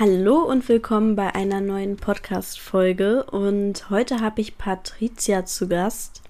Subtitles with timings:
[0.00, 3.24] Hallo und willkommen bei einer neuen Podcast-Folge.
[3.24, 6.22] Und heute habe ich Patricia zu Gast.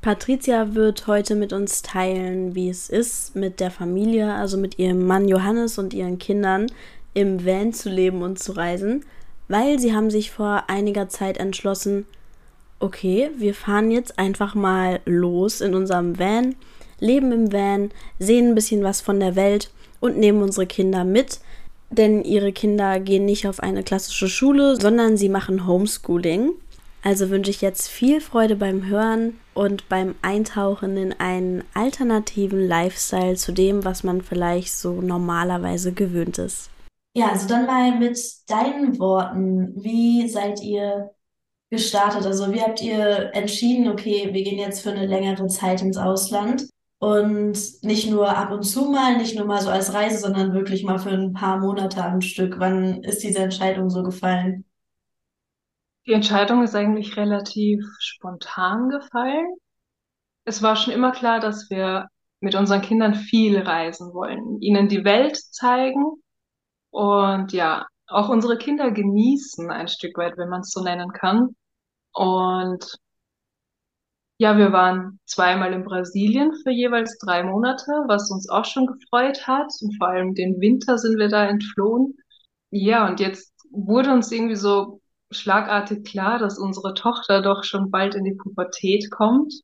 [0.00, 5.06] Patricia wird heute mit uns teilen, wie es ist, mit der Familie, also mit ihrem
[5.06, 6.66] Mann Johannes und ihren Kindern
[7.14, 9.04] im Van zu leben und zu reisen,
[9.46, 12.06] weil sie haben sich vor einiger Zeit entschlossen,
[12.80, 16.56] okay, wir fahren jetzt einfach mal los in unserem Van,
[16.98, 21.38] leben im Van, sehen ein bisschen was von der Welt und nehmen unsere Kinder mit
[21.92, 26.52] denn ihre Kinder gehen nicht auf eine klassische Schule, sondern sie machen Homeschooling.
[27.04, 33.34] Also wünsche ich jetzt viel Freude beim Hören und beim Eintauchen in einen alternativen Lifestyle
[33.34, 36.70] zu dem, was man vielleicht so normalerweise gewöhnt ist.
[37.14, 39.74] Ja, also dann mal mit deinen Worten.
[39.82, 41.10] Wie seid ihr
[41.70, 42.24] gestartet?
[42.24, 46.68] Also wie habt ihr entschieden, okay, wir gehen jetzt für eine längere Zeit ins Ausland?
[47.02, 50.84] Und nicht nur ab und zu mal, nicht nur mal so als Reise, sondern wirklich
[50.84, 52.60] mal für ein paar Monate am Stück.
[52.60, 54.64] Wann ist diese Entscheidung so gefallen?
[56.06, 59.52] Die Entscheidung ist eigentlich relativ spontan gefallen.
[60.44, 62.06] Es war schon immer klar, dass wir
[62.38, 66.22] mit unseren Kindern viel reisen wollen, ihnen die Welt zeigen
[66.90, 71.56] und ja, auch unsere Kinder genießen ein Stück weit, wenn man es so nennen kann.
[72.12, 72.96] Und
[74.42, 79.46] ja, wir waren zweimal in Brasilien für jeweils drei Monate, was uns auch schon gefreut
[79.46, 79.70] hat.
[79.80, 82.16] Und vor allem den Winter sind wir da entflohen.
[82.70, 85.00] Ja, und jetzt wurde uns irgendwie so
[85.30, 89.54] schlagartig klar, dass unsere Tochter doch schon bald in die Pubertät kommt.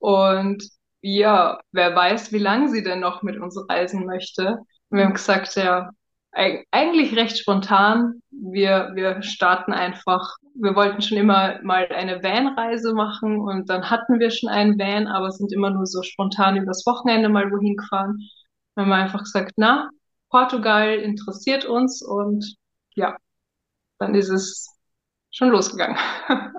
[0.00, 0.64] Und
[1.02, 4.58] ja, wer weiß, wie lange sie denn noch mit uns reisen möchte.
[4.90, 5.90] Wir haben gesagt, ja,
[6.36, 8.20] eigentlich recht spontan.
[8.30, 10.36] Wir, wir starten einfach.
[10.54, 15.06] Wir wollten schon immer mal eine Van-Reise machen und dann hatten wir schon einen Van,
[15.06, 18.18] aber sind immer nur so spontan übers Wochenende mal wohin gefahren.
[18.74, 19.90] Dann haben wir einfach gesagt, na,
[20.30, 22.56] Portugal interessiert uns und
[22.94, 23.16] ja,
[23.98, 24.68] dann ist es
[25.30, 25.98] schon losgegangen.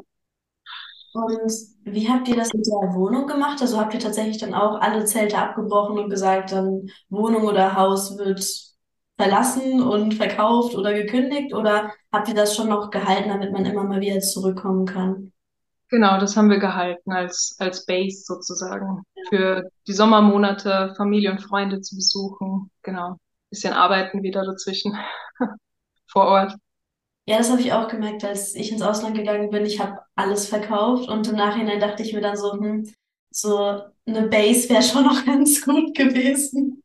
[1.13, 1.51] Und
[1.83, 3.59] wie habt ihr das mit der Wohnung gemacht?
[3.59, 8.19] Also habt ihr tatsächlich dann auch alle Zelte abgebrochen und gesagt, dann Wohnung oder Haus
[8.19, 8.39] wird
[9.17, 13.83] verlassen und verkauft oder gekündigt oder habt ihr das schon noch gehalten, damit man immer
[13.83, 15.33] mal wieder zurückkommen kann?
[15.89, 21.81] Genau, das haben wir gehalten als, als Base sozusagen für die Sommermonate Familie und Freunde
[21.81, 22.69] zu besuchen.
[22.83, 23.15] Genau,
[23.49, 24.97] bisschen arbeiten wieder dazwischen
[26.11, 26.55] vor Ort.
[27.25, 29.65] Ja, das habe ich auch gemerkt, als ich ins Ausland gegangen bin.
[29.65, 32.89] Ich habe alles verkauft und im Nachhinein dachte ich mir dann so, hm,
[33.31, 36.83] so eine Base wäre schon noch ganz gut gewesen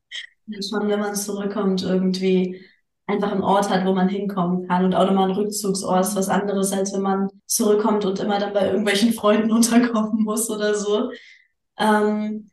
[0.69, 2.65] schon, wenn man zurückkommt, irgendwie
[3.07, 6.29] einfach einen Ort hat, wo man hinkommen kann und auch nochmal ein Rückzugsort ist was
[6.29, 11.11] anderes, als wenn man zurückkommt und immer dann bei irgendwelchen Freunden unterkommen muss oder so.
[11.79, 12.51] Ähm,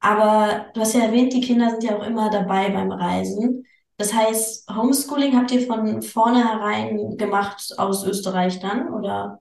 [0.00, 3.64] aber du hast ja erwähnt, die Kinder sind ja auch immer dabei beim Reisen.
[3.96, 9.40] Das heißt, Homeschooling habt ihr von vornherein gemacht aus Österreich dann, oder?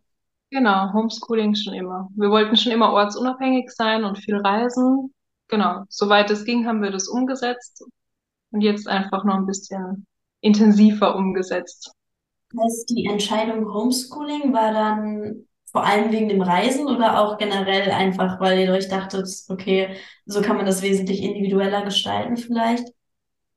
[0.50, 2.10] Genau, Homeschooling schon immer.
[2.16, 5.14] Wir wollten schon immer ortsunabhängig sein und viel reisen.
[5.48, 7.84] Genau, soweit es ging, haben wir das umgesetzt
[8.52, 10.06] und jetzt einfach noch ein bisschen
[10.42, 11.92] intensiver umgesetzt.
[12.58, 18.40] Heißt, die Entscheidung Homeschooling war dann vor allem wegen dem Reisen oder auch generell einfach,
[18.40, 22.88] weil ihr euch dachtet, okay, so kann man das wesentlich individueller gestalten vielleicht?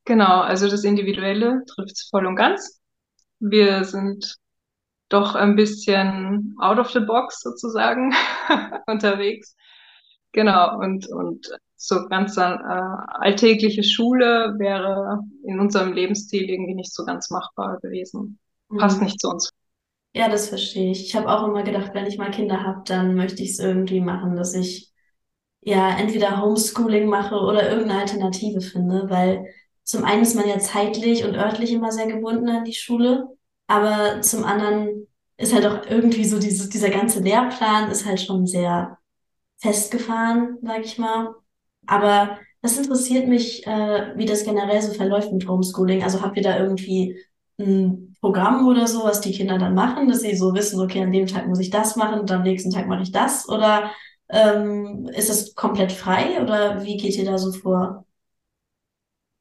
[0.05, 2.81] Genau, also das Individuelle trifft es voll und ganz.
[3.39, 4.37] Wir sind
[5.09, 8.12] doch ein bisschen out of the box sozusagen
[8.87, 9.56] unterwegs.
[10.33, 11.49] Genau, und, und
[11.83, 18.38] so ganz äh, alltägliche Schule wäre in unserem Lebensstil irgendwie nicht so ganz machbar gewesen.
[18.77, 19.05] Passt mhm.
[19.05, 19.50] nicht zu uns.
[20.12, 21.06] Ja, das verstehe ich.
[21.06, 24.00] Ich habe auch immer gedacht, wenn ich mal Kinder habe, dann möchte ich es irgendwie
[24.00, 24.93] machen, dass ich
[25.62, 29.47] ja entweder Homeschooling mache oder irgendeine Alternative finde, weil
[29.83, 33.26] zum einen ist man ja zeitlich und örtlich immer sehr gebunden an die Schule,
[33.69, 35.06] aber zum anderen
[35.38, 38.99] ist halt auch irgendwie so dieses, dieser ganze Lehrplan ist halt schon sehr
[39.59, 41.35] festgefahren, sag ich mal.
[41.90, 46.02] Aber das interessiert mich, äh, wie das generell so verläuft mit Homeschooling.
[46.04, 47.19] Also habt ihr da irgendwie
[47.58, 51.12] ein Programm oder so, was die Kinder dann machen, dass sie so wissen, okay, an
[51.12, 53.48] dem Tag muss ich das machen und am nächsten Tag mache ich das?
[53.48, 53.90] Oder
[54.32, 58.06] Ähm, ist es komplett frei oder wie geht ihr da so vor?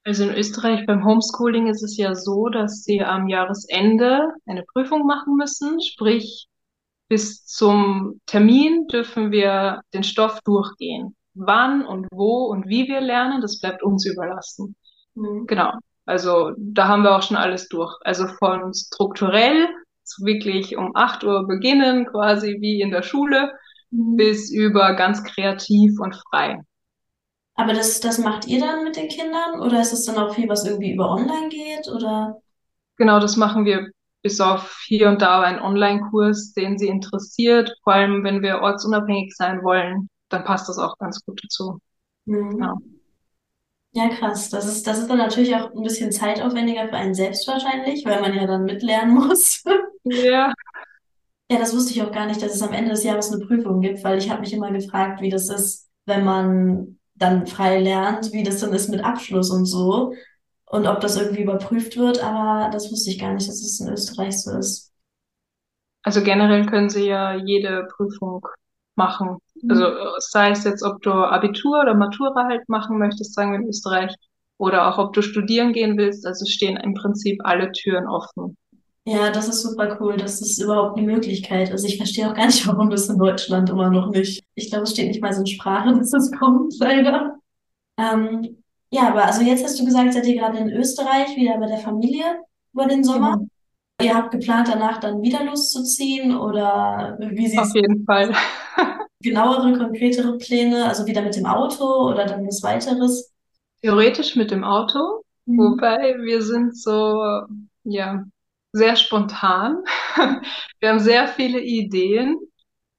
[0.04, 5.06] Also in Österreich beim Homeschooling ist es ja so, dass sie am Jahresende eine Prüfung
[5.06, 5.82] machen müssen.
[5.82, 6.48] Sprich,
[7.10, 11.16] bis zum Termin dürfen wir den Stoff durchgehen.
[11.40, 14.76] Wann und wo und wie wir lernen, das bleibt uns überlassen.
[15.16, 15.46] Mhm.
[15.48, 15.72] Genau.
[16.06, 17.96] Also da haben wir auch schon alles durch.
[18.04, 19.68] Also von strukturell
[20.04, 23.52] zu wirklich um 8 Uhr beginnen, quasi wie in der Schule,
[23.92, 24.18] Mhm.
[24.18, 26.62] bis über ganz kreativ und frei.
[27.56, 30.48] Aber das, das macht ihr dann mit den Kindern oder ist es dann auch viel,
[30.48, 32.38] was irgendwie über online geht oder?
[32.98, 33.90] Genau, das machen wir
[34.22, 37.74] bis auf hier und da einen Online-Kurs, den sie interessiert.
[37.84, 41.80] Vor allem, wenn wir ortsunabhängig sein wollen, dann passt das auch ganz gut dazu.
[42.26, 42.60] Mhm.
[42.62, 42.76] Ja.
[43.92, 44.50] Ja, krass.
[44.50, 48.22] Das ist, das ist dann natürlich auch ein bisschen zeitaufwendiger für einen selbst wahrscheinlich, weil
[48.22, 49.64] man ja dann mitlernen muss.
[50.04, 50.54] Ja,
[51.52, 53.82] Ja, das wusste ich auch gar nicht, dass es am Ende des Jahres eine Prüfung
[53.82, 58.32] gibt, weil ich habe mich immer gefragt, wie das ist, wenn man dann frei lernt,
[58.34, 60.14] wie das dann ist mit Abschluss und so
[60.66, 63.90] und ob das irgendwie überprüft wird, aber das wusste ich gar nicht, dass es in
[63.90, 64.94] Österreich so ist.
[66.04, 68.46] also generell können sie ja jede Prüfung
[69.00, 69.38] machen.
[69.70, 69.90] Also Mhm.
[69.90, 73.68] äh, sei es jetzt, ob du Abitur oder Matura halt machen möchtest, sagen wir in
[73.68, 74.14] Österreich,
[74.58, 76.26] oder auch ob du studieren gehen willst.
[76.28, 78.56] Also stehen im Prinzip alle Türen offen.
[79.06, 81.84] Ja, das ist super cool, dass das überhaupt eine Möglichkeit ist.
[81.84, 84.44] Ich verstehe auch gar nicht, warum das in Deutschland immer noch nicht.
[84.56, 87.36] Ich glaube, es steht nicht mal so in Sprache, dass es kommt, leider.
[87.98, 91.68] Ähm, ja, aber also jetzt hast du gesagt, seid ihr gerade in Österreich, wieder bei
[91.68, 92.24] der Familie
[92.74, 93.38] über den Sommer.
[93.38, 93.49] Genau.
[94.02, 98.34] Ihr habt geplant, danach dann wieder loszuziehen oder wie Auf siehst jeden Fall.
[99.22, 100.86] genauere, konkretere Pläne?
[100.86, 103.34] Also wieder mit dem Auto oder dann was weiteres?
[103.82, 105.58] Theoretisch mit dem Auto, Mhm.
[105.58, 107.42] wobei wir sind so,
[107.84, 108.24] ja,
[108.72, 109.84] sehr spontan.
[110.80, 112.38] Wir haben sehr viele Ideen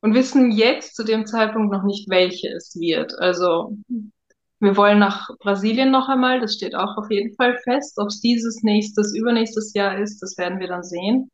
[0.02, 3.12] und wissen jetzt zu dem Zeitpunkt noch nicht, welche es wird.
[3.19, 3.76] Also
[4.61, 7.99] wir wollen nach Brasilien noch einmal, das steht auch auf jeden Fall fest.
[7.99, 11.31] Ob es dieses, nächstes, übernächstes Jahr ist, das werden wir dann sehen.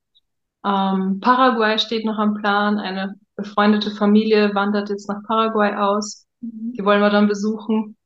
[0.64, 2.78] Ähm, Paraguay steht noch am Plan.
[2.78, 6.26] Eine befreundete Familie wandert jetzt nach Paraguay aus.
[6.40, 6.72] Mhm.
[6.72, 7.96] Die wollen wir dann besuchen.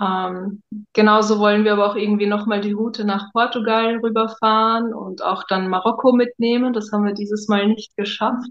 [0.00, 0.62] Ähm,
[0.92, 5.68] genauso wollen wir aber auch irgendwie nochmal die Route nach Portugal rüberfahren und auch dann
[5.68, 6.72] Marokko mitnehmen.
[6.72, 8.48] Das haben wir dieses Mal nicht geschafft,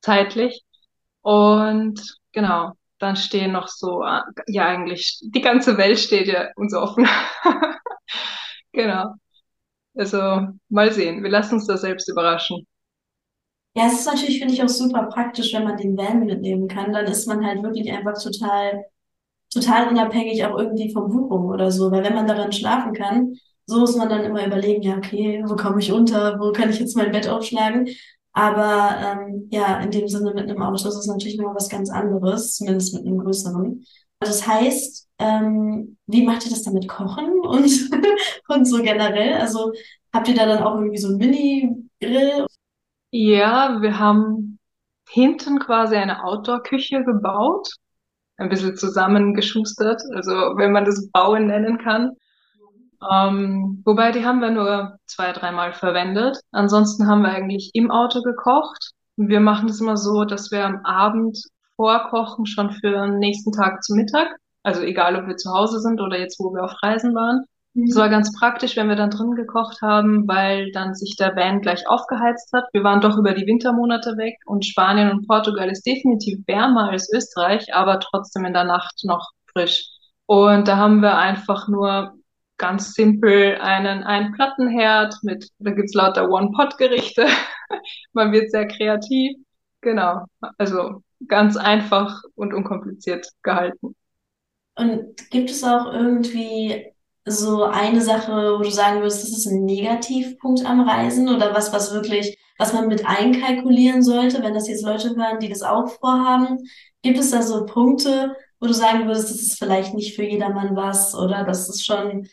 [0.00, 0.64] zeitlich.
[1.22, 2.72] Und genau,
[3.02, 7.06] dann stehen noch so, äh, ja eigentlich, die ganze Welt steht ja uns offen.
[8.74, 9.14] Genau.
[9.94, 10.18] Also
[10.70, 11.22] mal sehen.
[11.22, 12.66] Wir lassen uns da selbst überraschen.
[13.74, 16.92] Ja, es ist natürlich, finde ich, auch super praktisch, wenn man den Van mitnehmen kann.
[16.92, 18.84] Dann ist man halt wirklich einfach total
[19.52, 23.34] total unabhängig auch irgendwie von Buchung oder so, weil wenn man daran schlafen kann,
[23.66, 26.78] so muss man dann immer überlegen, ja, okay, wo komme ich unter, wo kann ich
[26.80, 27.88] jetzt mein Bett aufschlagen?
[28.32, 31.90] Aber ähm, ja, in dem Sinne mit einem Auto ist es natürlich noch was ganz
[31.90, 33.84] anderes, zumindest mit einem größeren.
[34.20, 37.90] Das heißt, ähm, wie macht ihr das dann mit Kochen und,
[38.48, 39.34] und so generell?
[39.34, 39.72] Also
[40.12, 42.46] habt ihr da dann auch irgendwie so einen Mini-Grill?
[43.10, 44.58] Ja, wir haben
[45.10, 47.68] hinten quasi eine Outdoor-Küche gebaut,
[48.38, 52.12] ein bisschen zusammengeschustert, also wenn man das Bauen nennen kann.
[53.10, 56.38] Ähm, wobei die haben wir nur zwei, dreimal verwendet.
[56.52, 58.90] Ansonsten haben wir eigentlich im Auto gekocht.
[59.16, 61.38] Wir machen das immer so, dass wir am Abend
[61.76, 64.36] vorkochen, schon für den nächsten Tag zu Mittag.
[64.62, 67.44] Also egal, ob wir zu Hause sind oder jetzt, wo wir auf Reisen waren.
[67.74, 68.10] Das war Mhm.
[68.10, 72.52] ganz praktisch, wenn wir dann drin gekocht haben, weil dann sich der Van gleich aufgeheizt
[72.52, 72.64] hat.
[72.72, 77.10] Wir waren doch über die Wintermonate weg und Spanien und Portugal ist definitiv wärmer als
[77.12, 79.88] Österreich, aber trotzdem in der Nacht noch frisch.
[80.26, 82.12] Und da haben wir einfach nur
[82.62, 87.26] ganz simpel einen, einen Plattenherd mit, da gibt's lauter One-Pot-Gerichte.
[88.12, 89.36] Man wird sehr kreativ.
[89.80, 90.26] Genau.
[90.58, 93.96] Also ganz einfach und unkompliziert gehalten.
[94.76, 96.86] Und gibt es auch irgendwie
[97.24, 101.72] so eine Sache, wo du sagen würdest, das ist ein Negativpunkt am Reisen oder was,
[101.72, 105.88] was wirklich, was man mit einkalkulieren sollte, wenn das jetzt Leute hören, die das auch
[105.88, 106.58] vorhaben?
[107.02, 110.76] Gibt es da so Punkte, wo du sagen würdest, das ist vielleicht nicht für jedermann
[110.76, 112.28] was oder das ist schon,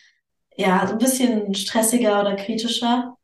[0.59, 3.15] ja, so ein bisschen stressiger oder kritischer?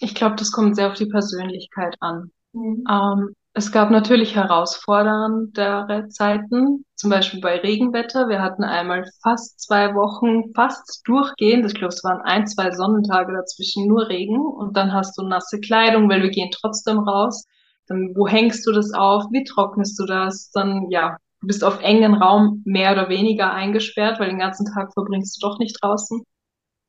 [0.00, 2.30] Ich glaube, das kommt sehr auf die Persönlichkeit an.
[2.52, 2.84] Mhm.
[2.90, 8.28] Ähm, es gab natürlich herausforderndere Zeiten, zum Beispiel bei Regenwetter.
[8.28, 13.34] Wir hatten einmal fast zwei Wochen, fast durchgehend, ich glaube, es waren ein, zwei Sonnentage
[13.34, 17.46] dazwischen, nur Regen und dann hast du nasse Kleidung, weil wir gehen trotzdem raus.
[17.86, 19.24] Dann, wo hängst du das auf?
[19.30, 20.50] Wie trocknest du das?
[20.52, 24.92] Dann, ja, du bist auf engen Raum mehr oder weniger eingesperrt, weil den ganzen Tag
[24.92, 26.22] verbringst du doch nicht draußen.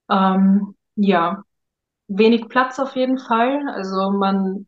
[0.10, 1.43] Ähm, ja,
[2.08, 3.67] wenig Platz auf jeden Fall.
[3.70, 4.67] Also man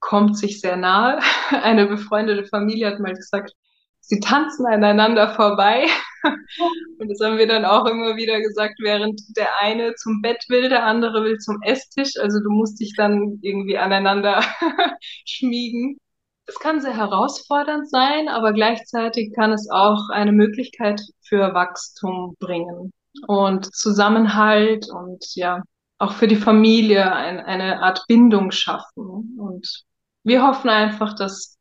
[0.00, 1.18] kommt sich sehr nahe.
[1.50, 3.52] Eine befreundete Familie hat mal gesagt,
[4.00, 5.86] sie tanzen aneinander vorbei.
[6.98, 10.68] Und das haben wir dann auch immer wieder gesagt, während der eine zum Bett will,
[10.68, 12.12] der andere will zum Esstisch.
[12.20, 14.44] Also du musst dich dann irgendwie aneinander
[15.24, 15.98] schmiegen.
[16.46, 22.92] Es kann sehr herausfordernd sein, aber gleichzeitig kann es auch eine Möglichkeit für Wachstum bringen
[23.26, 25.62] und Zusammenhalt und ja,
[25.98, 29.38] auch für die Familie ein, eine Art Bindung schaffen.
[29.38, 29.84] Und
[30.24, 31.56] wir hoffen einfach, dass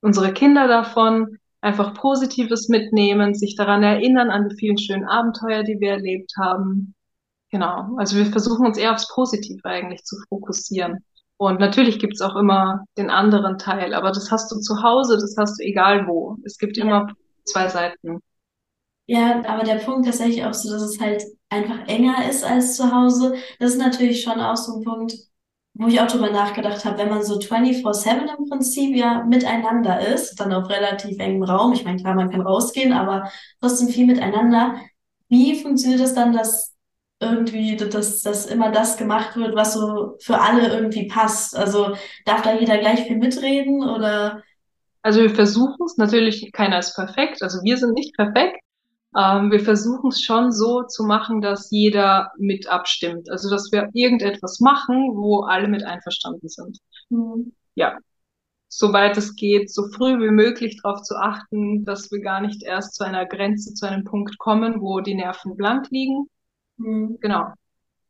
[0.00, 5.80] unsere Kinder davon einfach Positives mitnehmen, sich daran erinnern an die vielen schönen Abenteuer, die
[5.80, 6.94] wir erlebt haben.
[7.50, 11.04] Genau, also wir versuchen uns eher aufs Positive eigentlich zu fokussieren.
[11.38, 15.36] Und natürlich gibt's auch immer den anderen Teil, aber das hast du zu Hause, das
[15.38, 16.36] hast du egal wo.
[16.44, 16.84] Es gibt ja.
[16.84, 17.06] immer
[17.44, 18.18] zwei Seiten.
[19.06, 22.92] Ja, aber der Punkt tatsächlich auch so, dass es halt einfach enger ist als zu
[22.92, 23.36] Hause.
[23.60, 25.14] Das ist natürlich schon auch so ein Punkt,
[25.74, 30.34] wo ich auch drüber nachgedacht habe, wenn man so 24-7 im Prinzip ja miteinander ist,
[30.40, 33.30] dann auf relativ engem Raum, ich meine, klar, man kann rausgehen, aber
[33.60, 34.74] trotzdem viel miteinander,
[35.28, 36.74] wie funktioniert das dann, dass
[37.20, 41.56] irgendwie, dass, dass immer das gemacht wird, was so für alle irgendwie passt?
[41.56, 44.42] Also darf da jeder gleich viel mitreden oder?
[45.02, 48.58] Also wir versuchen es, natürlich keiner ist perfekt, also wir sind nicht perfekt,
[49.16, 53.30] ähm, wir versuchen es schon so zu machen, dass jeder mit abstimmt.
[53.30, 56.78] Also, dass wir irgendetwas machen, wo alle mit einverstanden sind.
[57.08, 57.52] Mhm.
[57.74, 57.98] Ja.
[58.68, 62.94] Soweit es geht, so früh wie möglich darauf zu achten, dass wir gar nicht erst
[62.96, 66.28] zu einer Grenze, zu einem Punkt kommen, wo die Nerven blank liegen.
[66.78, 67.18] Mhm.
[67.20, 67.46] Genau.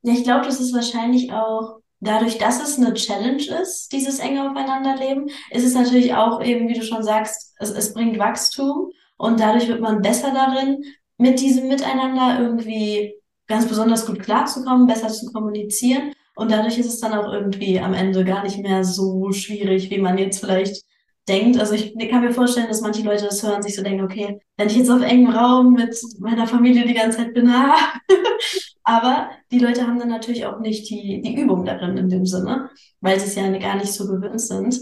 [0.02, 4.48] Ja, ich glaube, das ist wahrscheinlich auch dadurch, dass es eine Challenge ist, dieses enge
[4.50, 8.92] Aufeinanderleben, ist es natürlich auch eben, wie du schon sagst, es, es bringt Wachstum.
[9.16, 10.84] Und dadurch wird man besser darin,
[11.16, 13.14] mit diesem Miteinander irgendwie
[13.48, 16.12] ganz besonders gut klarzukommen, besser zu kommunizieren.
[16.36, 19.98] Und dadurch ist es dann auch irgendwie am Ende gar nicht mehr so schwierig, wie
[19.98, 20.84] man jetzt vielleicht
[21.28, 21.58] denkt.
[21.58, 24.68] Also ich kann mir vorstellen, dass manche Leute das hören, sich so denken, okay, wenn
[24.68, 27.76] ich jetzt auf engem Raum mit meiner Familie die ganze Zeit bin, ah.
[28.84, 32.70] aber die Leute haben dann natürlich auch nicht die, die Übung darin in dem Sinne,
[33.00, 34.78] weil sie es ja gar nicht so gewöhnt sind.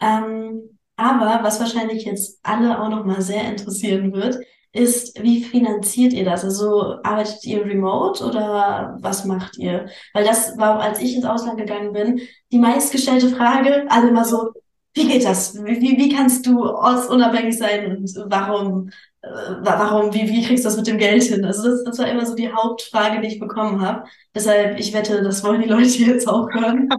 [0.00, 4.38] Ähm, aber was wahrscheinlich jetzt alle auch nochmal sehr interessieren wird,
[4.72, 6.44] ist, wie finanziert ihr das?
[6.44, 9.88] Also arbeitet ihr remote oder was macht ihr?
[10.14, 14.50] Weil das war als ich ins Ausland gegangen bin, die meistgestellte Frage, alle immer so,
[14.94, 15.54] wie geht das?
[15.64, 18.90] Wie, wie kannst du ortsunabhängig sein und warum,
[19.22, 19.28] äh,
[19.62, 21.44] warum, wie, wie kriegst du das mit dem Geld hin?
[21.44, 24.04] Also das, das war immer so die Hauptfrage, die ich bekommen habe.
[24.34, 26.88] Deshalb, ich wette, das wollen die Leute jetzt auch hören.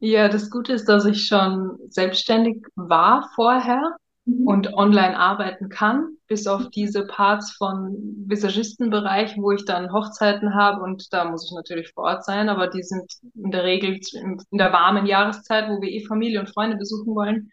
[0.00, 3.96] Ja, das Gute ist, dass ich schon selbstständig war vorher
[4.28, 4.46] mhm.
[4.46, 10.82] und online arbeiten kann, bis auf diese Parts von Visagistenbereich, wo ich dann Hochzeiten habe
[10.82, 14.38] und da muss ich natürlich vor Ort sein, aber die sind in der Regel in
[14.58, 17.50] der warmen Jahreszeit, wo wir eh Familie und Freunde besuchen wollen.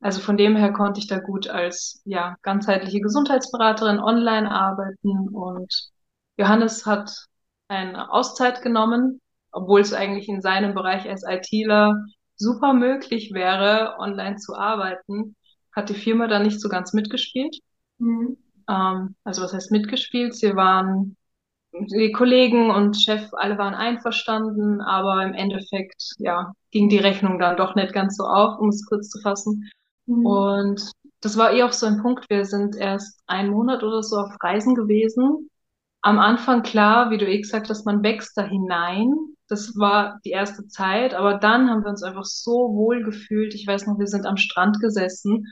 [0.00, 5.72] Also von dem her konnte ich da gut als ja ganzheitliche Gesundheitsberaterin online arbeiten und
[6.36, 7.10] Johannes hat
[7.68, 9.20] eine Auszeit genommen
[9.52, 11.94] obwohl es eigentlich in seinem Bereich als ITler
[12.36, 15.36] super möglich wäre, online zu arbeiten,
[15.78, 17.58] hat die Firma da nicht so ganz mitgespielt.
[17.98, 18.36] Mhm.
[18.68, 20.34] Ähm, also was heißt mitgespielt?
[20.34, 21.16] Sie waren,
[21.72, 27.56] die Kollegen und Chef, alle waren einverstanden, aber im Endeffekt, ja, ging die Rechnung dann
[27.56, 29.70] doch nicht ganz so auf, um es kurz zu fassen.
[30.06, 30.26] Mhm.
[30.26, 32.28] Und das war eh auch so ein Punkt.
[32.28, 35.48] Wir sind erst einen Monat oder so auf Reisen gewesen.
[36.02, 39.14] Am Anfang klar, wie du eh gesagt hast, man wächst da hinein
[39.48, 43.54] das war die erste Zeit, aber dann haben wir uns einfach so wohl gefühlt.
[43.54, 45.46] Ich weiß noch, wir sind am Strand gesessen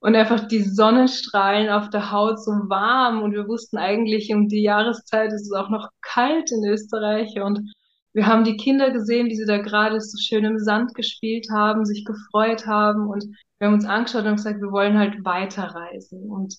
[0.00, 3.22] und einfach die Sonnenstrahlen auf der Haut so warm.
[3.22, 7.38] Und wir wussten eigentlich um die Jahreszeit ist es auch noch kalt in Österreich.
[7.40, 7.72] Und
[8.14, 11.84] wir haben die Kinder gesehen, wie sie da gerade so schön im Sand gespielt haben,
[11.84, 13.08] sich gefreut haben.
[13.08, 13.24] Und
[13.58, 16.30] wir haben uns angeschaut und gesagt, wir wollen halt weiterreisen.
[16.30, 16.56] Und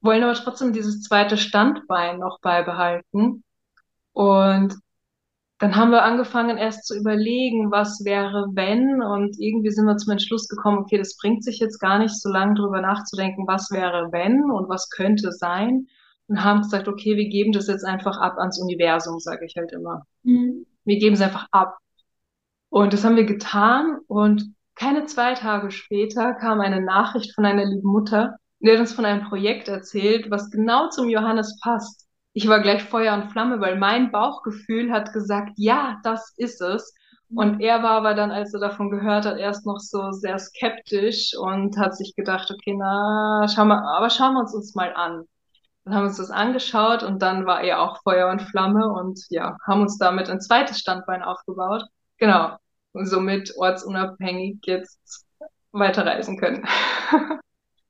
[0.00, 3.44] wollen aber trotzdem dieses zweite Standbein noch beibehalten.
[4.12, 4.74] Und
[5.58, 9.02] dann haben wir angefangen erst zu überlegen, was wäre, wenn.
[9.02, 12.28] Und irgendwie sind wir zum Entschluss gekommen, okay, das bringt sich jetzt gar nicht so
[12.28, 15.86] lange drüber nachzudenken, was wäre, wenn und was könnte sein.
[16.28, 19.72] Und haben gesagt, okay, wir geben das jetzt einfach ab ans Universum, sage ich halt
[19.72, 20.06] immer.
[20.24, 20.66] Mhm.
[20.84, 21.78] Wir geben es einfach ab.
[22.68, 23.98] Und das haben wir getan.
[24.08, 28.92] Und keine zwei Tage später kam eine Nachricht von einer lieben Mutter, die hat uns
[28.92, 32.05] von einem Projekt erzählt, was genau zum Johannes passt
[32.36, 36.94] ich war gleich Feuer und Flamme, weil mein Bauchgefühl hat gesagt, ja, das ist es.
[37.34, 37.60] Und mhm.
[37.60, 41.78] er war aber dann, als er davon gehört hat, erst noch so sehr skeptisch und
[41.78, 45.24] hat sich gedacht, okay, na, schau mal, aber schauen wir uns uns mal an.
[45.84, 49.18] Dann haben wir uns das angeschaut und dann war er auch Feuer und Flamme und
[49.30, 51.84] ja, haben uns damit ein zweites Standbein aufgebaut.
[52.18, 52.54] Genau.
[52.92, 55.24] Und somit ortsunabhängig jetzt
[55.72, 56.68] weiterreisen können.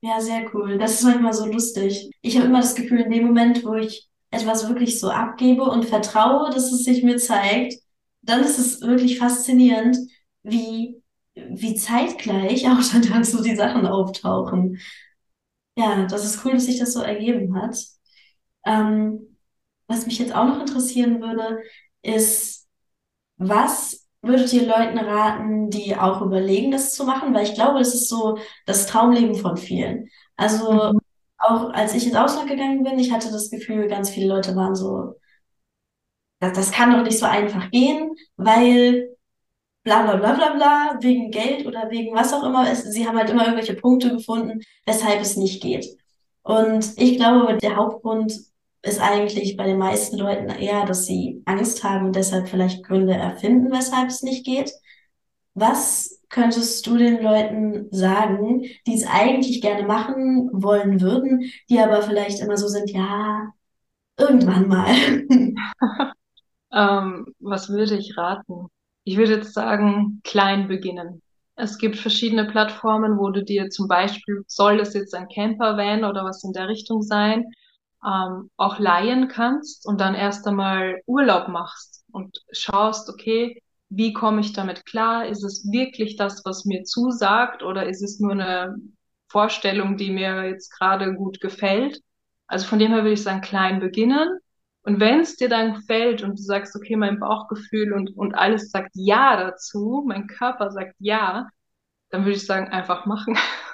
[0.01, 0.77] Ja, sehr cool.
[0.77, 2.11] Das ist manchmal so lustig.
[2.21, 5.85] Ich habe immer das Gefühl, in dem Moment, wo ich etwas wirklich so abgebe und
[5.85, 7.75] vertraue, dass es sich mir zeigt,
[8.21, 9.97] dann ist es wirklich faszinierend,
[10.43, 11.01] wie,
[11.35, 14.79] wie zeitgleich auch dann so die Sachen auftauchen.
[15.75, 17.77] Ja, das ist cool, dass sich das so ergeben hat.
[18.65, 19.37] Ähm,
[19.87, 21.61] was mich jetzt auch noch interessieren würde,
[22.01, 22.67] ist,
[23.37, 27.33] was würdet ihr Leuten raten, die auch überlegen, das zu machen?
[27.33, 30.09] Weil ich glaube, das ist so das Traumleben von vielen.
[30.35, 30.99] Also mhm.
[31.37, 34.75] Auch als ich ins Ausland gegangen bin, ich hatte das Gefühl, ganz viele Leute waren
[34.75, 35.15] so,
[36.39, 39.15] das, das kann doch nicht so einfach gehen, weil
[39.83, 42.69] bla bla bla bla bla, wegen Geld oder wegen was auch immer.
[42.69, 45.87] Es, sie haben halt immer irgendwelche Punkte gefunden, weshalb es nicht geht.
[46.43, 48.33] Und ich glaube, der Hauptgrund
[48.83, 53.13] ist eigentlich bei den meisten Leuten eher, dass sie Angst haben und deshalb vielleicht Gründe
[53.13, 54.71] erfinden, weshalb es nicht geht.
[55.53, 62.01] Was könntest du den Leuten sagen, die es eigentlich gerne machen wollen würden, die aber
[62.01, 63.53] vielleicht immer so sind, ja,
[64.17, 64.87] irgendwann mal?
[66.73, 68.67] ähm, was würde ich raten?
[69.03, 71.21] Ich würde jetzt sagen, klein beginnen.
[71.55, 76.23] Es gibt verschiedene Plattformen, wo du dir zum Beispiel, soll das jetzt ein Campervan oder
[76.23, 77.45] was in der Richtung sein,
[78.05, 84.41] ähm, auch leihen kannst und dann erst einmal Urlaub machst und schaust, okay, wie komme
[84.41, 85.27] ich damit klar?
[85.27, 88.75] Ist es wirklich das, was mir zusagt oder ist es nur eine
[89.29, 92.01] Vorstellung, die mir jetzt gerade gut gefällt?
[92.47, 94.39] Also von dem her würde ich sagen, klein beginnen.
[94.83, 98.71] Und wenn es dir dann gefällt und du sagst, okay, mein Bauchgefühl und, und alles
[98.71, 101.49] sagt Ja dazu, mein Körper sagt Ja,
[102.09, 103.37] dann würde ich sagen, einfach machen.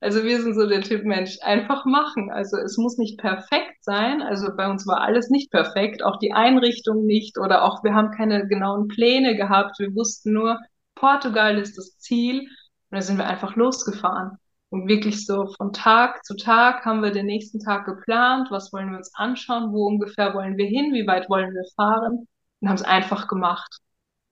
[0.00, 2.30] Also wir sind so der Typ Mensch, einfach machen.
[2.30, 4.20] Also es muss nicht perfekt sein.
[4.22, 8.10] Also bei uns war alles nicht perfekt, auch die Einrichtung nicht oder auch wir haben
[8.10, 9.78] keine genauen Pläne gehabt.
[9.78, 10.60] Wir wussten nur,
[10.94, 14.38] Portugal ist das Ziel und da sind wir einfach losgefahren.
[14.68, 18.90] Und wirklich so von Tag zu Tag haben wir den nächsten Tag geplant, was wollen
[18.90, 22.26] wir uns anschauen, wo ungefähr wollen wir hin, wie weit wollen wir fahren
[22.60, 23.78] und haben es einfach gemacht.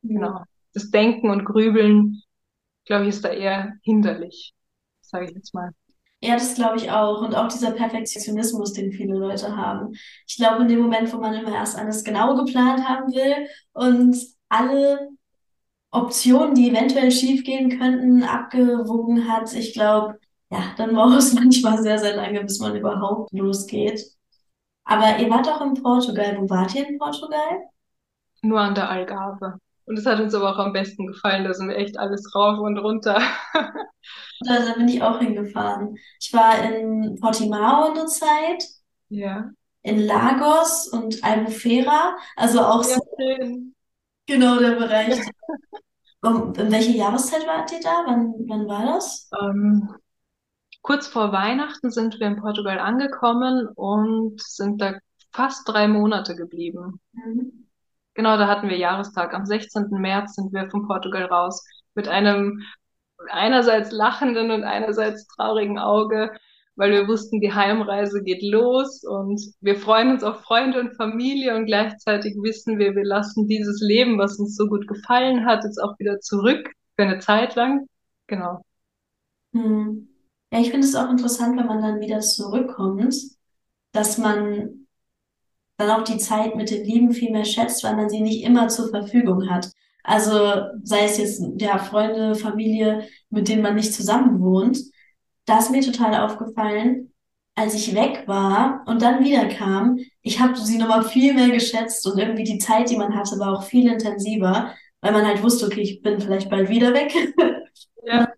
[0.03, 0.17] Mhm.
[0.17, 0.43] Genau.
[0.75, 2.21] Das Denken und Grübeln,
[2.85, 4.55] glaube ich, ist da eher hinderlich
[5.09, 5.71] sage ich jetzt mal.
[6.21, 7.21] Ja, das glaube ich auch.
[7.21, 9.93] Und auch dieser Perfektionismus, den viele Leute haben.
[10.27, 14.17] Ich glaube, in dem Moment, wo man immer erst alles genau geplant haben will und
[14.49, 15.11] alle
[15.91, 20.19] Optionen, die eventuell schiefgehen könnten, abgewogen hat, ich glaube,
[20.51, 24.03] ja, dann braucht es manchmal sehr, sehr lange, bis man überhaupt losgeht.
[24.85, 26.37] Aber ihr wart auch in Portugal.
[26.39, 27.65] Wo wart ihr in Portugal?
[28.43, 29.59] Nur an der Algarve.
[29.87, 31.45] Und es hat uns aber auch am besten gefallen.
[31.45, 33.21] Da sind wir echt alles rauf und runter.
[33.53, 35.97] da, da bin ich auch hingefahren.
[36.21, 38.65] Ich war in Portimao eine Zeit.
[39.09, 39.51] Ja.
[39.83, 42.17] In Lagos und Albufeira.
[42.37, 43.75] Also auch ja, so schön.
[44.27, 45.21] genau der Bereich.
[46.23, 48.05] um, in welche Jahreszeit wart ihr da?
[48.07, 49.29] Wann, wann war das?
[49.39, 49.95] Ähm,
[50.81, 54.95] kurz vor Weihnachten sind wir in Portugal angekommen und sind da
[55.31, 57.01] fast drei Monate geblieben.
[57.13, 57.64] Mhm.
[58.15, 59.35] Genau, da hatten wir Jahrestag.
[59.35, 59.89] Am 16.
[59.91, 62.63] März sind wir von Portugal raus mit einem
[63.29, 66.33] einerseits lachenden und einerseits traurigen Auge,
[66.77, 71.57] weil wir wussten, die Heimreise geht los und wir freuen uns auf Freunde und Familie
[71.57, 75.79] und gleichzeitig wissen wir, wir lassen dieses Leben, was uns so gut gefallen hat, jetzt
[75.79, 77.87] auch wieder zurück für eine Zeit lang.
[78.27, 78.61] Genau.
[79.53, 80.09] Hm.
[80.53, 83.15] Ja, ich finde es auch interessant, wenn man dann wieder zurückkommt,
[83.93, 84.84] dass man
[85.77, 88.69] dann auch die Zeit mit den Lieben viel mehr schätzt, weil man sie nicht immer
[88.69, 89.71] zur Verfügung hat.
[90.03, 94.79] Also sei es jetzt ja Freunde, Familie, mit denen man nicht zusammen wohnt.
[95.47, 97.13] Da ist mir total aufgefallen,
[97.55, 102.07] als ich weg war und dann wieder kam, ich habe sie nochmal viel mehr geschätzt
[102.07, 105.67] und irgendwie die Zeit, die man hatte, war auch viel intensiver, weil man halt wusste,
[105.67, 107.13] okay, ich bin vielleicht bald wieder weg.
[108.07, 108.29] Ja.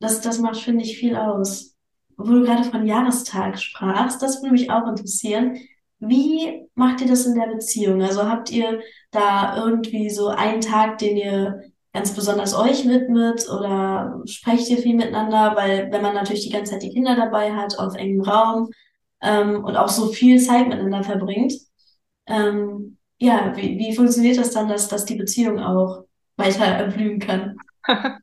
[0.00, 1.76] Das, das macht, finde ich, viel aus.
[2.16, 5.58] Wo du gerade von Jahrestag sprachst, das würde mich auch interessieren.
[6.00, 8.02] Wie macht ihr das in der Beziehung?
[8.02, 14.22] Also habt ihr da irgendwie so einen Tag, den ihr ganz besonders euch widmet oder
[14.24, 15.54] sprecht ihr viel miteinander?
[15.56, 18.70] Weil wenn man natürlich die ganze Zeit die Kinder dabei hat, auf engem Raum
[19.20, 21.52] ähm, und auch so viel Zeit miteinander verbringt,
[22.26, 26.04] ähm, ja, wie, wie funktioniert das dann, dass, dass die Beziehung auch
[26.36, 27.56] weiter erblühen kann?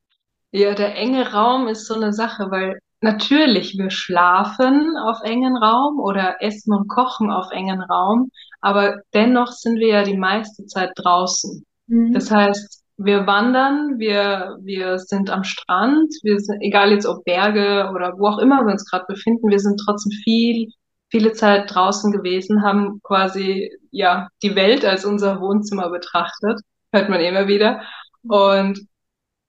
[0.52, 6.00] Ja, der enge Raum ist so eine Sache, weil Natürlich, wir schlafen auf engen Raum
[6.00, 10.92] oder essen und kochen auf engen Raum, aber dennoch sind wir ja die meiste Zeit
[10.96, 11.64] draußen.
[11.88, 12.14] Mhm.
[12.14, 17.92] Das heißt, wir wandern, wir, wir sind am Strand, wir sind, egal jetzt ob Berge
[17.94, 20.70] oder wo auch immer wir uns gerade befinden, wir sind trotzdem viel,
[21.10, 26.60] viele Zeit draußen gewesen, haben quasi, ja, die Welt als unser Wohnzimmer betrachtet,
[26.92, 27.82] hört man immer wieder.
[28.24, 28.80] Und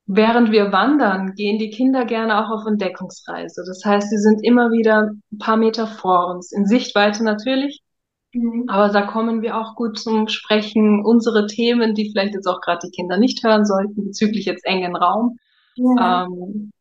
[0.08, 3.62] während wir wandern, gehen die Kinder gerne auch auf Entdeckungsreise.
[3.66, 7.82] Das heißt, sie sind immer wieder ein paar Meter vor uns, in Sichtweite natürlich.
[8.32, 8.64] Mhm.
[8.68, 11.04] Aber da kommen wir auch gut zum Sprechen.
[11.04, 14.96] Unsere Themen, die vielleicht jetzt auch gerade die Kinder nicht hören sollten, bezüglich jetzt engen
[14.96, 15.38] Raum.
[15.76, 16.24] Ja.
[16.24, 16.72] Ähm,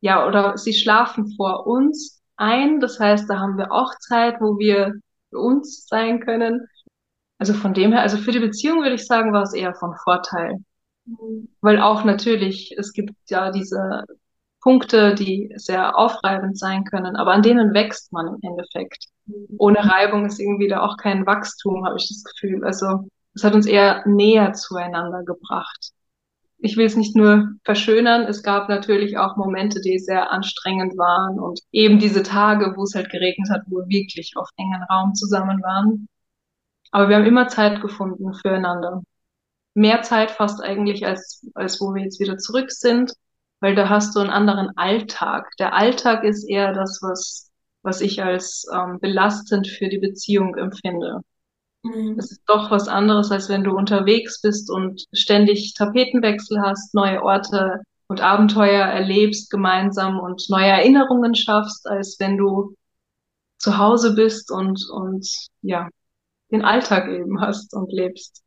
[0.00, 2.80] ja, oder sie schlafen vor uns ein.
[2.80, 4.92] Das heißt, da haben wir auch Zeit, wo wir
[5.30, 6.66] für uns sein können.
[7.38, 9.94] Also von dem her, also für die Beziehung würde ich sagen, war es eher von
[10.04, 10.58] Vorteil.
[11.60, 14.04] Weil auch natürlich, es gibt ja diese
[14.60, 19.06] Punkte, die sehr aufreibend sein können, aber an denen wächst man im Endeffekt.
[19.58, 22.64] Ohne Reibung ist irgendwie da auch kein Wachstum, habe ich das Gefühl.
[22.64, 25.90] Also es hat uns eher näher zueinander gebracht.
[26.58, 31.38] Ich will es nicht nur verschönern, es gab natürlich auch Momente, die sehr anstrengend waren
[31.38, 35.14] und eben diese Tage, wo es halt geregnet hat, wo wir wirklich auf engen Raum
[35.14, 36.08] zusammen waren.
[36.90, 39.02] Aber wir haben immer Zeit gefunden füreinander.
[39.74, 43.12] Mehr Zeit fast eigentlich, als, als wo wir jetzt wieder zurück sind,
[43.60, 45.50] weil da hast du einen anderen Alltag.
[45.58, 47.50] Der Alltag ist eher das, was,
[47.82, 51.20] was ich als ähm, belastend für die Beziehung empfinde.
[51.82, 52.16] Mhm.
[52.16, 57.22] Das ist doch was anderes, als wenn du unterwegs bist und ständig Tapetenwechsel hast, neue
[57.22, 62.74] Orte und Abenteuer erlebst gemeinsam und neue Erinnerungen schaffst, als wenn du
[63.58, 65.26] zu Hause bist und, und
[65.62, 65.88] ja,
[66.50, 68.43] den Alltag eben hast und lebst.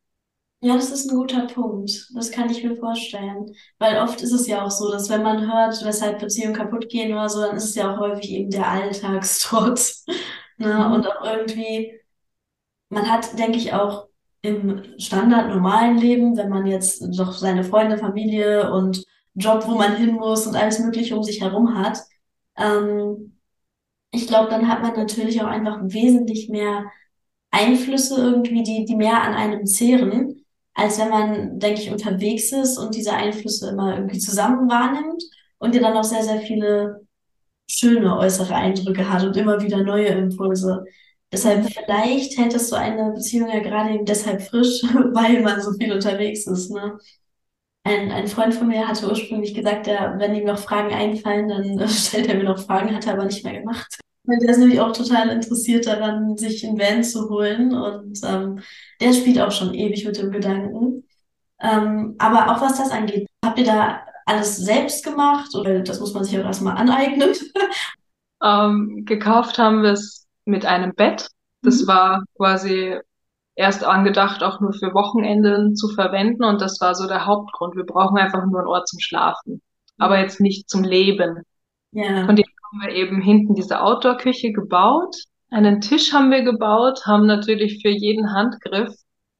[0.60, 2.10] Ja, das ist ein guter Punkt.
[2.16, 3.54] Das kann ich mir vorstellen.
[3.78, 7.12] Weil oft ist es ja auch so, dass wenn man hört, weshalb Beziehungen kaputt gehen
[7.14, 10.06] oder so, dann ist es ja auch häufig eben der Alltagstrotz.
[10.60, 10.74] Ne?
[10.74, 10.92] Mhm.
[10.94, 11.94] Und auch irgendwie,
[12.90, 14.08] man hat, denke ich, auch
[14.42, 19.04] im Standard normalen Leben, wenn man jetzt doch seine Freunde, Familie und
[19.36, 22.00] Job, wo man hin muss und alles Mögliche um sich herum hat,
[22.58, 23.38] ähm,
[24.12, 26.86] ich glaube, dann hat man natürlich auch einfach wesentlich mehr
[27.52, 30.46] Einflüsse irgendwie, die, die mehr an einem zehren,
[30.78, 35.24] als wenn man, denke ich, unterwegs ist und diese Einflüsse immer irgendwie zusammen wahrnimmt
[35.58, 37.02] und dir dann auch sehr, sehr viele
[37.70, 40.86] schöne äußere Eindrücke hat und immer wieder neue Impulse.
[41.32, 45.74] Deshalb vielleicht hält es so eine Beziehung ja gerade eben deshalb frisch, weil man so
[45.74, 46.70] viel unterwegs ist.
[46.70, 47.00] Ne?
[47.84, 51.90] Ein, ein Freund von mir hatte ursprünglich gesagt, ja, wenn ihm noch Fragen einfallen, dann
[51.90, 53.98] stellt er mir noch Fragen, hat er aber nicht mehr gemacht.
[54.28, 58.60] Der ist nämlich auch total interessiert daran, sich ein Van zu holen und ähm,
[59.00, 61.06] der spielt auch schon ewig mit dem Gedanken.
[61.62, 66.14] Ähm, aber auch was das angeht, habt ihr da alles selbst gemacht oder das muss
[66.14, 67.34] man sich auch erstmal aneignen?
[68.40, 71.28] Ähm, gekauft haben wir es mit einem Bett.
[71.64, 71.88] Das mhm.
[71.88, 73.00] war quasi
[73.56, 77.76] erst angedacht, auch nur für Wochenenden zu verwenden und das war so der Hauptgrund.
[77.76, 79.62] Wir brauchen einfach nur einen Ort zum Schlafen,
[79.98, 80.22] aber mhm.
[80.22, 81.42] jetzt nicht zum Leben.
[81.92, 82.26] Ja.
[82.26, 85.16] Von dem haben wir eben hinten diese Outdoor-Küche gebaut.
[85.50, 88.94] Einen Tisch haben wir gebaut, haben natürlich für jeden Handgriff,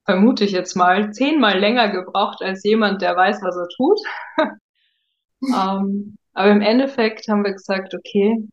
[0.06, 4.00] vermute ich jetzt mal, zehnmal länger gebraucht als jemand, der weiß, was er tut.
[5.54, 8.48] ähm, aber im Endeffekt haben wir gesagt, okay,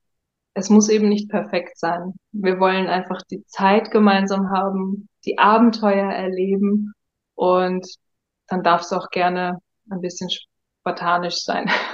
[0.55, 2.15] es muss eben nicht perfekt sein.
[2.33, 6.93] Wir wollen einfach die Zeit gemeinsam haben, die Abenteuer erleben
[7.35, 7.87] und
[8.47, 9.59] dann darf es auch gerne
[9.91, 11.71] ein bisschen spartanisch sein.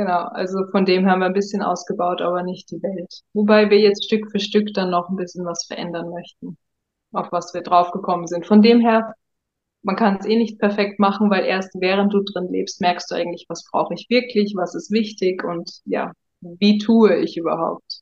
[0.00, 3.20] Genau, also von dem haben wir ein bisschen ausgebaut, aber nicht die Welt.
[3.34, 6.56] Wobei wir jetzt Stück für Stück dann noch ein bisschen was verändern möchten,
[7.12, 8.46] auf was wir draufgekommen sind.
[8.46, 9.12] Von dem her,
[9.82, 13.14] man kann es eh nicht perfekt machen, weil erst während du drin lebst, merkst du
[13.14, 18.00] eigentlich, was brauche ich wirklich, was ist wichtig und ja, wie tue ich überhaupt.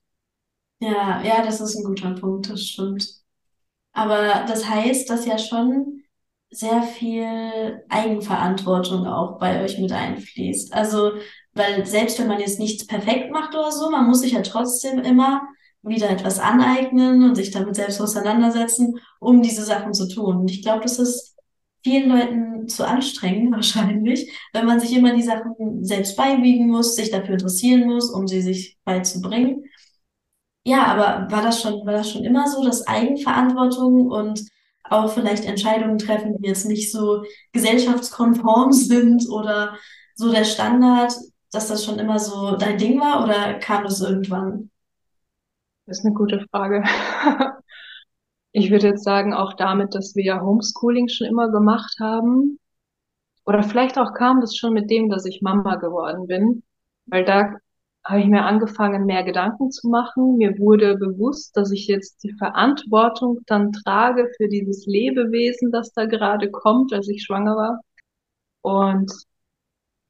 [0.79, 3.09] Ja, ja, das ist ein guter Punkt, das stimmt.
[3.93, 6.03] Aber das heißt, dass ja schon
[6.51, 10.73] sehr viel Eigenverantwortung auch bei euch mit einfließt.
[10.73, 11.13] Also
[11.59, 14.99] weil selbst wenn man jetzt nichts perfekt macht oder so, man muss sich ja trotzdem
[15.01, 15.43] immer
[15.83, 20.37] wieder etwas aneignen und sich damit selbst auseinandersetzen, um diese Sachen zu tun.
[20.37, 21.37] Und ich glaube, das ist
[21.83, 27.11] vielen Leuten zu anstrengend wahrscheinlich, wenn man sich immer die Sachen selbst beibiegen muss, sich
[27.11, 29.65] dafür interessieren muss, um sie sich beizubringen.
[30.65, 34.45] Ja, aber war das schon, war das schon immer so, dass Eigenverantwortung und
[34.85, 39.77] auch vielleicht Entscheidungen treffen, die jetzt nicht so gesellschaftskonform sind oder
[40.15, 41.15] so der Standard,
[41.53, 44.71] dass das schon immer so dein Ding war oder kam das irgendwann?
[45.87, 46.85] Das ist eine gute Frage.
[48.53, 52.59] Ich würde jetzt sagen, auch damit, dass wir ja Homeschooling schon immer gemacht haben.
[53.45, 56.63] Oder vielleicht auch kam das schon mit dem, dass ich Mama geworden bin.
[57.07, 57.55] Weil da
[58.05, 60.39] habe ich mir angefangen, mehr Gedanken zu machen.
[60.39, 66.07] Mir wurde bewusst, dass ich jetzt die Verantwortung dann trage für dieses Lebewesen, das da
[66.07, 67.81] gerade kommt, als ich schwanger war.
[68.63, 69.13] Und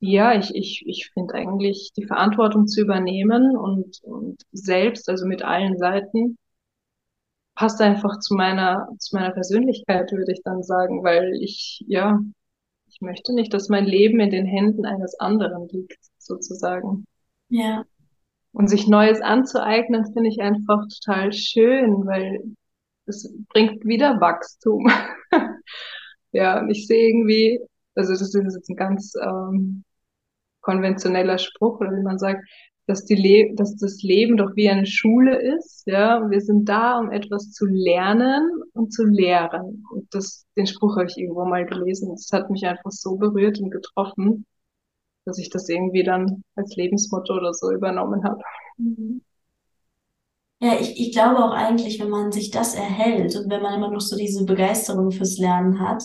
[0.01, 5.43] ja, ich, ich, ich finde eigentlich die Verantwortung zu übernehmen und, und selbst, also mit
[5.43, 6.39] allen Seiten,
[7.55, 12.21] passt einfach zu meiner, zu meiner Persönlichkeit, würde ich dann sagen, weil ich, ja,
[12.89, 17.07] Ich möchte nicht, dass mein Leben in den Händen eines anderen liegt, sozusagen.
[17.49, 17.85] Ja.
[18.53, 22.43] Und sich Neues anzueignen, finde ich einfach total schön, weil
[23.07, 24.91] es bringt wieder Wachstum.
[26.33, 27.61] ja, und ich sehe irgendwie,
[27.95, 29.85] also das ist jetzt ein ganz ähm,
[30.69, 32.43] konventioneller Spruch, oder wie man sagt,
[32.87, 35.87] dass, die Le dass das Leben doch wie eine Schule ist.
[35.87, 39.85] Ja, wir sind da, um etwas zu lernen und zu lehren.
[39.93, 42.11] Und das, den Spruch habe ich irgendwo mal gelesen.
[42.11, 44.47] Das hat mich einfach so berührt und getroffen,
[45.25, 48.41] dass ich das irgendwie dann als Lebensmotto oder so übernommen habe.
[48.79, 49.23] Mhm.
[50.61, 53.91] Ja, ich, ich glaube auch eigentlich, wenn man sich das erhält und wenn man immer
[53.93, 56.03] noch so diese Begeisterung fürs Lernen hat,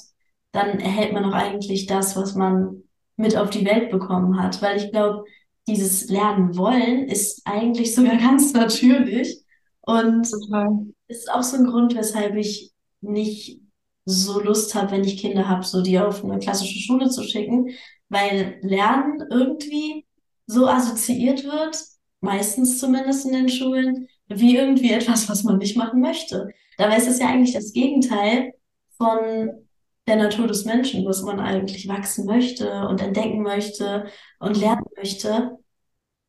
[0.52, 2.84] dann erhält man auch eigentlich das, was man
[3.15, 4.62] mit auf die Welt bekommen hat.
[4.62, 5.23] Weil ich glaube,
[5.67, 9.39] dieses Lernen wollen ist eigentlich sogar ganz natürlich.
[9.82, 10.86] Und Total.
[11.08, 12.71] ist auch so ein Grund, weshalb ich
[13.02, 13.60] nicht
[14.06, 17.69] so Lust habe, wenn ich Kinder habe, so die auf eine klassische Schule zu schicken,
[18.10, 20.06] weil Lernen irgendwie
[20.45, 21.78] so assoziiert wird,
[22.21, 26.49] meistens zumindest in den Schulen, wie irgendwie etwas, was man nicht machen möchte.
[26.78, 28.54] Dabei ist es ja eigentlich das Gegenteil
[28.97, 29.62] von
[30.07, 34.07] der Natur des Menschen, was man eigentlich wachsen möchte und entdecken möchte
[34.39, 35.57] und lernen möchte.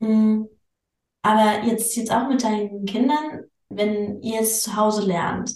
[0.00, 0.48] Hm.
[1.22, 5.52] Aber jetzt, jetzt auch mit deinen Kindern, wenn ihr jetzt zu Hause lernt,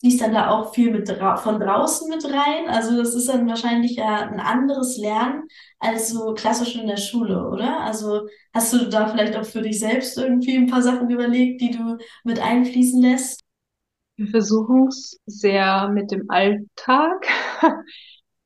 [0.00, 2.68] fließt dann da auch viel mit dra von draußen mit rein?
[2.68, 5.44] Also das ist dann wahrscheinlich ja ein anderes Lernen
[5.78, 7.80] als so klassisch in der Schule, oder?
[7.80, 11.70] Also hast du da vielleicht auch für dich selbst irgendwie ein paar Sachen überlegt, die
[11.70, 13.40] du mit einfließen lässt?
[14.16, 17.26] Wir versuchen es sehr mit dem Alltag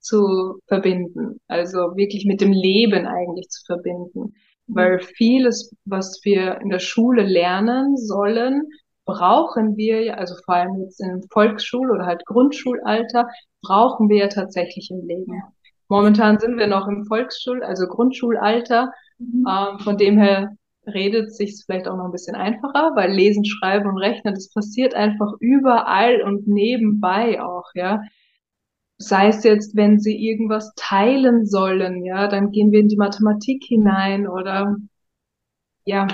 [0.01, 4.35] zu verbinden, also wirklich mit dem Leben eigentlich zu verbinden,
[4.69, 8.63] weil vieles, was wir in der Schule lernen sollen,
[9.05, 13.29] brauchen wir, also vor allem jetzt im Volksschul- oder halt Grundschulalter,
[13.63, 15.43] brauchen wir ja tatsächlich im Leben.
[15.89, 19.47] Momentan sind wir noch im Volksschul-, also Grundschulalter, mhm.
[19.49, 23.89] ähm, von dem her redet sich vielleicht auch noch ein bisschen einfacher, weil Lesen, Schreiben
[23.89, 28.03] und Rechnen, das passiert einfach überall und nebenbei auch, ja.
[28.99, 33.65] Sei es jetzt, wenn sie irgendwas teilen sollen, ja, dann gehen wir in die Mathematik
[33.65, 34.77] hinein oder
[35.85, 36.07] ja,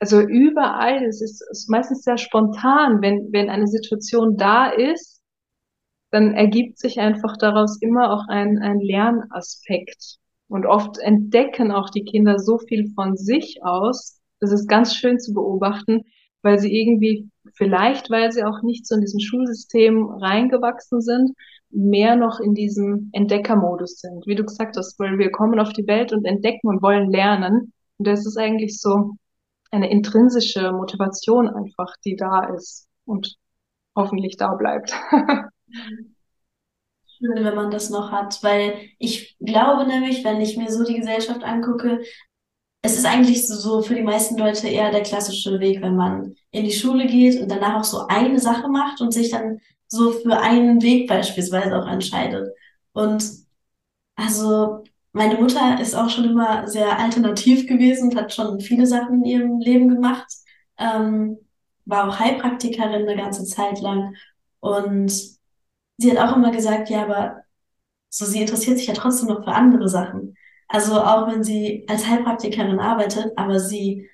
[0.00, 5.22] also überall, es ist, ist meistens sehr spontan, wenn, wenn eine Situation da ist,
[6.10, 10.18] dann ergibt sich einfach daraus immer auch ein, ein Lernaspekt.
[10.48, 14.20] Und oft entdecken auch die Kinder so viel von sich aus.
[14.40, 16.04] Das ist ganz schön zu beobachten,
[16.42, 21.32] weil sie irgendwie, vielleicht weil sie auch nicht so in diesem Schulsystem reingewachsen sind,
[21.70, 24.26] mehr noch in diesem Entdeckermodus sind.
[24.26, 27.72] Wie du gesagt hast, weil wir kommen auf die Welt und entdecken und wollen lernen.
[27.98, 29.16] Und das ist eigentlich so
[29.70, 33.36] eine intrinsische Motivation einfach, die da ist und
[33.94, 34.94] hoffentlich da bleibt.
[37.18, 40.96] schön, wenn man das noch hat, weil ich glaube nämlich, wenn ich mir so die
[40.96, 42.00] Gesellschaft angucke,
[42.82, 46.64] es ist eigentlich so für die meisten Leute eher der klassische Weg, wenn man in
[46.64, 50.38] die Schule geht und danach auch so eine Sache macht und sich dann so für
[50.38, 52.48] einen Weg beispielsweise auch entscheidet.
[52.92, 53.24] Und
[54.16, 59.24] also meine Mutter ist auch schon immer sehr alternativ gewesen und hat schon viele Sachen
[59.24, 60.26] in ihrem Leben gemacht.
[60.78, 61.38] Ähm,
[61.84, 64.14] war auch Heilpraktikerin eine ganze Zeit lang
[64.60, 65.37] und
[65.98, 67.42] sie hat auch immer gesagt, ja, aber
[68.10, 70.36] so sie interessiert sich ja trotzdem noch für andere Sachen.
[70.68, 74.08] Also auch wenn sie als Heilpraktikerin arbeitet, aber sie,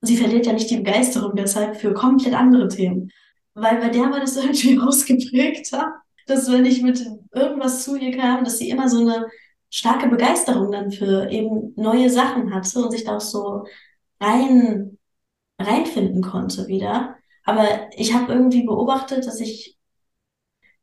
[0.00, 3.10] sie verliert ja nicht die Begeisterung deshalb für komplett andere Themen.
[3.54, 5.94] Weil bei der war das irgendwie ausgeprägter,
[6.26, 9.26] dass wenn ich mit irgendwas zu ihr kam, dass sie immer so eine
[9.70, 13.64] starke Begeisterung dann für eben neue Sachen hatte und sich da auch so
[14.20, 14.98] rein,
[15.60, 17.16] reinfinden konnte wieder.
[17.44, 17.66] Aber
[17.96, 19.75] ich habe irgendwie beobachtet, dass ich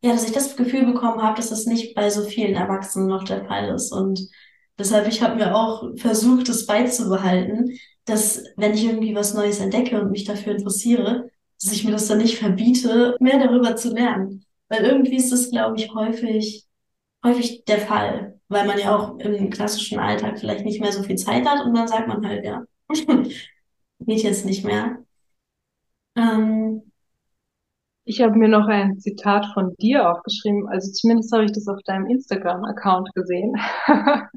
[0.04, 3.24] ja, dass ich das Gefühl bekommen habe, dass das nicht bei so vielen Erwachsenen noch
[3.24, 3.92] der Fall ist.
[3.92, 4.30] Und
[4.78, 10.02] deshalb, ich habe mir auch versucht, das beizubehalten, dass wenn ich irgendwie was Neues entdecke
[10.02, 11.30] und mich dafür interessiere,
[11.62, 14.46] dass ich mir das dann nicht verbiete, mehr darüber zu lernen.
[14.68, 16.66] Weil irgendwie ist das, glaube ich, häufig,
[17.24, 18.40] häufig der Fall.
[18.50, 21.74] Weil man ja auch im klassischen Alltag vielleicht nicht mehr so viel Zeit hat und
[21.76, 22.64] dann sagt man halt, ja,
[24.00, 25.00] geht jetzt nicht mehr.
[26.16, 26.93] Ähm,
[28.06, 31.82] ich habe mir noch ein Zitat von dir aufgeschrieben, also zumindest habe ich das auf
[31.86, 33.56] deinem Instagram-Account gesehen.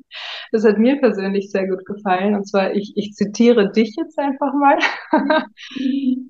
[0.53, 2.37] das hat mir persönlich sehr gut gefallen.
[2.37, 4.79] Und zwar, ich, ich zitiere dich jetzt einfach mal.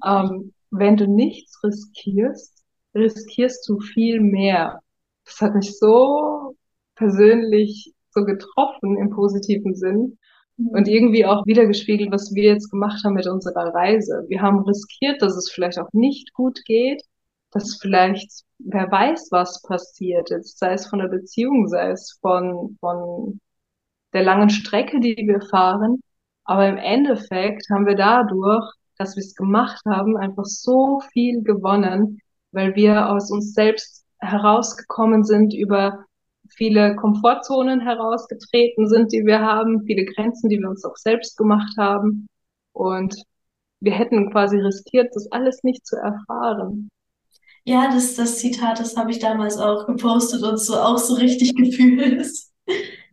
[0.04, 2.62] ähm, wenn du nichts riskierst,
[2.94, 4.80] riskierst du viel mehr.
[5.26, 6.56] Das hat mich so
[6.94, 10.18] persönlich so getroffen im positiven Sinn
[10.56, 14.24] und irgendwie auch wiedergespiegelt, was wir jetzt gemacht haben mit unserer Reise.
[14.28, 17.02] Wir haben riskiert, dass es vielleicht auch nicht gut geht,
[17.56, 22.76] dass vielleicht, wer weiß, was passiert ist, sei es von der Beziehung, sei es von,
[22.80, 23.40] von
[24.12, 26.00] der langen Strecke, die wir fahren.
[26.44, 32.18] Aber im Endeffekt haben wir dadurch, dass wir es gemacht haben, einfach so viel gewonnen,
[32.52, 36.04] weil wir aus uns selbst herausgekommen sind, über
[36.50, 41.74] viele Komfortzonen herausgetreten sind, die wir haben, viele Grenzen, die wir uns auch selbst gemacht
[41.78, 42.28] haben.
[42.72, 43.16] Und
[43.80, 46.90] wir hätten quasi riskiert, das alles nicht zu erfahren.
[47.66, 51.54] Ja, das, das Zitat, das habe ich damals auch gepostet und so auch so richtig
[51.56, 52.26] gefühlt.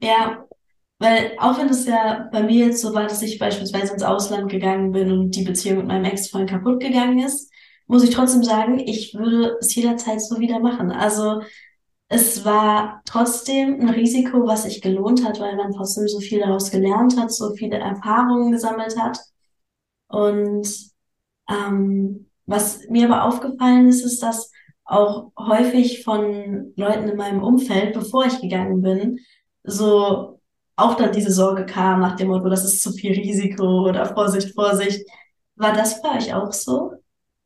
[0.02, 0.46] ja,
[1.00, 4.52] weil auch wenn es ja bei mir jetzt so war, dass ich beispielsweise ins Ausland
[4.52, 7.52] gegangen bin und die Beziehung mit meinem Ex-Freund kaputt gegangen ist,
[7.88, 10.92] muss ich trotzdem sagen, ich würde es jederzeit so wieder machen.
[10.92, 11.42] Also
[12.10, 16.72] es war trotzdem ein Risiko, was sich gelohnt hat, weil man trotzdem so viel daraus
[16.72, 19.20] gelernt hat, so viele Erfahrungen gesammelt hat.
[20.08, 20.68] Und
[21.50, 24.52] ähm, was mir aber aufgefallen ist, ist, dass
[24.86, 29.20] auch häufig von Leuten in meinem Umfeld, bevor ich gegangen bin,
[29.64, 30.40] so
[30.76, 34.54] auch dann diese Sorge kam nach dem Motto, das ist zu viel Risiko oder Vorsicht,
[34.54, 35.08] Vorsicht.
[35.56, 36.94] War das bei euch auch so?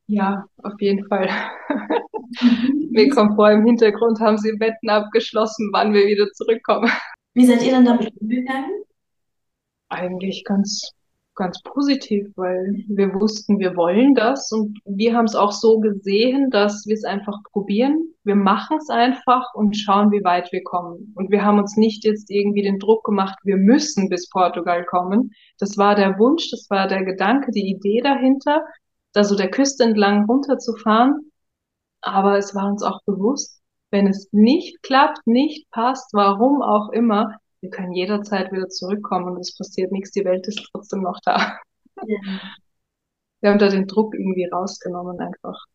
[0.07, 1.29] Ja, auf jeden Fall.
[2.91, 6.89] Mir kommt vor, im Hintergrund haben sie Wetten abgeschlossen, wann wir wieder zurückkommen.
[7.33, 8.71] Wie seid ihr dann damit umgegangen?
[9.89, 10.91] Eigentlich ganz
[11.37, 16.49] ganz positiv, weil wir wussten, wir wollen das und wir haben es auch so gesehen,
[16.49, 18.13] dass wir es einfach probieren.
[18.23, 21.13] Wir machen es einfach und schauen, wie weit wir kommen.
[21.15, 25.31] Und wir haben uns nicht jetzt irgendwie den Druck gemacht, wir müssen bis Portugal kommen.
[25.59, 28.65] Das war der Wunsch, das war der Gedanke, die Idee dahinter,
[29.13, 31.31] da so der Küste entlang runterzufahren.
[32.01, 37.37] Aber es war uns auch bewusst, wenn es nicht klappt, nicht passt, warum auch immer,
[37.67, 41.57] wir können jederzeit wieder zurückkommen und es passiert nichts, die Welt ist trotzdem noch da.
[42.05, 42.19] Ja.
[43.41, 45.65] Wir haben da den Druck irgendwie rausgenommen einfach.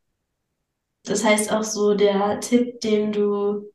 [1.04, 3.70] Das heißt auch so der Tipp, den du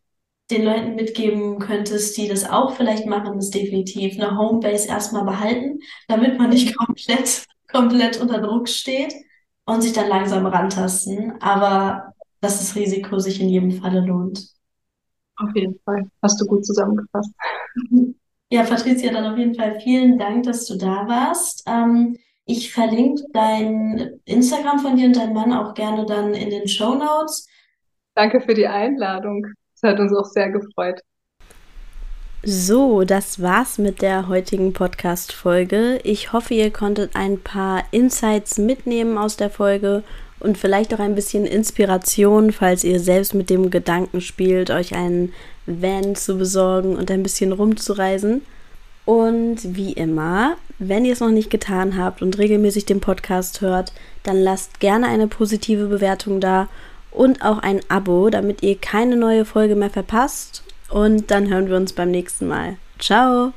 [0.50, 5.80] den Leuten mitgeben könntest, die das auch vielleicht machen, ist definitiv eine Homebase erstmal behalten,
[6.08, 9.14] damit man nicht komplett, komplett unter Druck steht
[9.66, 11.42] und sich dann langsam rantasten.
[11.42, 14.58] Aber dass das Risiko sich in jedem Falle lohnt.
[15.36, 16.10] Auf jeden Fall.
[16.22, 17.32] Hast du gut zusammengefasst.
[18.50, 21.64] Ja, Patricia, dann auf jeden Fall vielen Dank, dass du da warst.
[21.68, 26.68] Ähm, ich verlinke dein Instagram von dir und deinen Mann auch gerne dann in den
[26.68, 27.46] Show Notes.
[28.16, 29.46] Danke für die Einladung.
[29.76, 31.02] Es hat uns auch sehr gefreut.
[32.44, 36.00] So, das war's mit der heutigen Podcast-Folge.
[36.04, 40.04] Ich hoffe, ihr konntet ein paar Insights mitnehmen aus der Folge
[40.40, 45.34] und vielleicht auch ein bisschen Inspiration, falls ihr selbst mit dem Gedanken spielt, euch einen
[45.68, 48.42] Van zu besorgen und ein bisschen rumzureisen.
[49.06, 53.94] Und wie immer, wenn ihr es noch nicht getan habt und regelmäßig den Podcast hört,
[54.24, 56.68] dann lasst gerne eine positive Bewertung da
[57.12, 60.64] und auch ein Abo, damit ihr keine neue Folge mehr verpasst.
[60.90, 62.78] Und dann hören wir uns beim nächsten Mal.
[63.00, 63.54] Ciao!